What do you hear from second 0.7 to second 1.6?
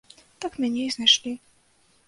і знайшлі.